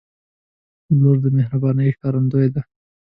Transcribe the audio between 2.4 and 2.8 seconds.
ده.